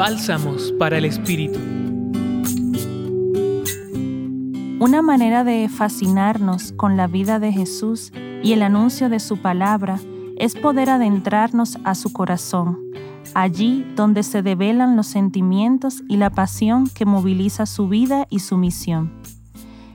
Bálsamos 0.00 0.72
para 0.78 0.96
el 0.96 1.04
Espíritu. 1.04 1.58
Una 4.80 5.02
manera 5.02 5.44
de 5.44 5.68
fascinarnos 5.68 6.72
con 6.72 6.96
la 6.96 7.06
vida 7.06 7.38
de 7.38 7.52
Jesús 7.52 8.10
y 8.42 8.54
el 8.54 8.62
anuncio 8.62 9.10
de 9.10 9.20
su 9.20 9.36
palabra 9.42 10.00
es 10.38 10.54
poder 10.54 10.88
adentrarnos 10.88 11.76
a 11.84 11.94
su 11.94 12.14
corazón, 12.14 12.78
allí 13.34 13.84
donde 13.94 14.22
se 14.22 14.40
develan 14.40 14.96
los 14.96 15.06
sentimientos 15.06 16.02
y 16.08 16.16
la 16.16 16.30
pasión 16.30 16.88
que 16.88 17.04
moviliza 17.04 17.66
su 17.66 17.86
vida 17.86 18.26
y 18.30 18.38
su 18.38 18.56
misión. 18.56 19.12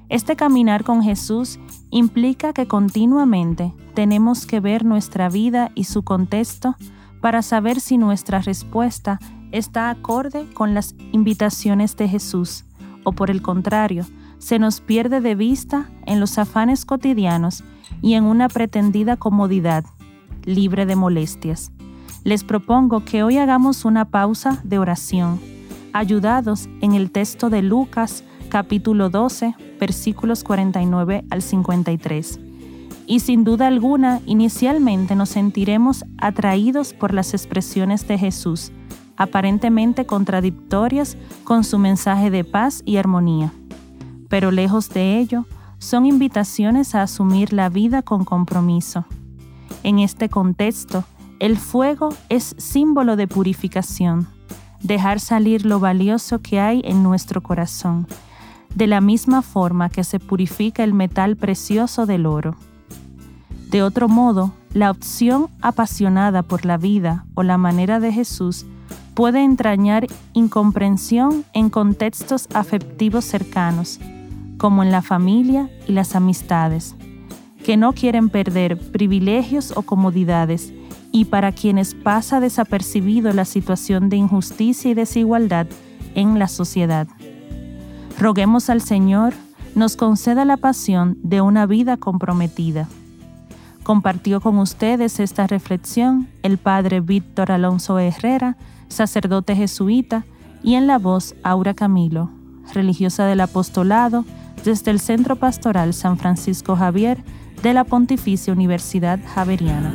Este 0.10 0.36
caminar 0.36 0.84
con 0.84 1.02
Jesús 1.02 1.60
implica 1.90 2.54
que 2.54 2.68
continuamente 2.68 3.74
tenemos 3.96 4.46
que 4.46 4.60
ver 4.60 4.86
nuestra 4.86 5.30
vida 5.30 5.72
y 5.74 5.86
su 5.86 6.04
contexto 6.04 6.76
para 7.22 7.42
saber 7.42 7.80
si 7.80 7.98
nuestra 7.98 8.40
respuesta 8.40 9.20
está 9.58 9.90
acorde 9.90 10.46
con 10.54 10.74
las 10.74 10.96
invitaciones 11.12 11.96
de 11.96 12.08
Jesús 12.08 12.66
o 13.06 13.14
por 13.14 13.32
el 13.32 13.42
contrario, 13.42 14.06
se 14.38 14.60
nos 14.60 14.82
pierde 14.82 15.22
de 15.22 15.36
vista 15.36 15.90
en 16.06 16.20
los 16.20 16.38
afanes 16.38 16.86
cotidianos 16.86 17.64
y 18.02 18.16
en 18.16 18.26
una 18.26 18.50
pretendida 18.50 19.16
comodidad, 19.16 19.86
libre 20.44 20.86
de 20.86 20.96
molestias. 20.96 21.72
Les 22.24 22.44
propongo 22.44 23.06
que 23.06 23.24
hoy 23.24 23.38
hagamos 23.38 23.86
una 23.86 24.06
pausa 24.06 24.60
de 24.64 24.80
oración, 24.80 25.40
ayudados 25.94 26.68
en 26.82 26.94
el 26.94 27.12
texto 27.12 27.50
de 27.50 27.62
Lucas 27.62 28.24
capítulo 28.50 29.10
12, 29.10 29.56
versículos 29.80 30.44
49 30.44 31.24
al 31.30 31.42
53. 31.42 32.40
Y 33.08 33.20
sin 33.20 33.44
duda 33.44 33.68
alguna, 33.68 34.22
inicialmente 34.26 35.16
nos 35.16 35.30
sentiremos 35.30 36.04
atraídos 36.18 36.94
por 36.94 37.14
las 37.14 37.34
expresiones 37.34 38.08
de 38.08 38.18
Jesús, 38.18 38.72
aparentemente 39.18 40.06
contradictorias 40.06 41.18
con 41.44 41.64
su 41.64 41.80
mensaje 41.80 42.32
de 42.32 42.44
paz 42.44 42.82
y 42.86 42.98
armonía 42.98 43.52
pero 44.36 44.52
lejos 44.52 44.90
de 44.90 45.20
ello, 45.20 45.46
son 45.78 46.06
invitaciones 46.06 46.96
a 46.96 47.04
asumir 47.04 47.54
la 47.54 47.70
vida 47.70 48.02
con 48.02 48.26
compromiso. 48.26 49.06
En 49.84 50.00
este 50.00 50.30
contexto, 50.30 51.04
el 51.40 51.58
fuego 51.58 52.10
es 52.30 52.56
símbolo 52.58 53.16
de 53.16 53.28
purificación, 53.28 54.28
dejar 54.82 55.20
salir 55.20 55.66
lo 55.66 55.80
valioso 55.80 56.40
que 56.40 56.60
hay 56.60 56.82
en 56.86 57.04
nuestro 57.04 57.42
corazón, 57.42 58.08
de 58.74 58.88
la 58.88 59.02
misma 59.02 59.42
forma 59.42 59.90
que 59.90 60.04
se 60.04 60.20
purifica 60.20 60.84
el 60.84 60.94
metal 60.94 61.36
precioso 61.36 62.06
del 62.06 62.26
oro. 62.26 62.56
De 63.70 63.84
otro 63.84 64.08
modo, 64.08 64.54
la 64.74 64.92
opción 64.92 65.48
apasionada 65.62 66.44
por 66.44 66.66
la 66.66 66.78
vida 66.78 67.26
o 67.36 67.44
la 67.44 67.58
manera 67.58 68.00
de 68.00 68.12
Jesús 68.12 68.66
puede 69.14 69.44
entrañar 69.44 70.08
incomprensión 70.34 71.46
en 71.54 71.70
contextos 71.70 72.48
afectivos 72.54 73.26
cercanos, 73.26 74.00
como 74.58 74.84
en 74.84 74.92
la 74.92 75.02
familia 75.02 75.70
y 75.88 75.94
las 75.94 76.16
amistades, 76.16 76.96
que 77.64 77.78
no 77.78 77.94
quieren 77.94 78.30
perder 78.30 78.78
privilegios 78.92 79.74
o 79.76 79.84
comodidades 79.84 80.74
y 81.12 81.26
para 81.26 81.52
quienes 81.52 81.94
pasa 81.94 82.40
desapercibido 82.40 83.32
la 83.32 83.46
situación 83.46 84.10
de 84.10 84.18
injusticia 84.18 84.92
y 84.92 84.94
desigualdad 84.94 85.68
en 86.14 86.38
la 86.40 86.48
sociedad. 86.48 87.08
Roguemos 88.20 88.70
al 88.70 88.82
Señor 88.82 89.34
nos 89.76 89.98
conceda 89.98 90.46
la 90.46 90.58
pasión 90.58 91.18
de 91.22 91.42
una 91.42 91.66
vida 91.66 91.98
comprometida. 91.98 92.88
Compartió 93.86 94.42
con 94.42 94.58
ustedes 94.58 95.20
esta 95.20 95.46
reflexión 95.46 96.28
el 96.42 96.58
padre 96.58 97.02
Víctor 97.02 97.52
Alonso 97.52 98.00
Herrera, 98.00 98.58
sacerdote 98.88 99.56
jesuita, 99.56 100.26
y 100.64 100.74
en 100.74 100.88
la 100.88 100.98
voz 100.98 101.36
Aura 101.44 101.76
Camilo, 101.76 102.32
religiosa 102.74 103.28
del 103.28 103.42
apostolado, 103.42 104.26
desde 104.64 104.90
el 104.90 105.00
Centro 105.00 105.36
Pastoral 105.36 105.94
San 105.94 106.18
Francisco 106.18 106.76
Javier 106.76 107.24
de 107.62 107.76
la 107.76 107.84
Pontificia 107.84 108.52
Universidad 108.52 109.20
Javeriana. 109.36 109.94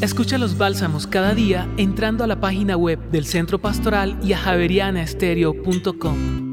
Escucha 0.00 0.36
los 0.36 0.58
bálsamos 0.58 1.06
cada 1.06 1.34
día 1.34 1.68
entrando 1.76 2.24
a 2.24 2.26
la 2.26 2.40
página 2.40 2.76
web 2.76 2.98
del 3.12 3.24
Centro 3.24 3.60
Pastoral 3.60 4.18
y 4.20 4.32
a 4.32 4.38
javerianaestereo.com. 4.38 6.51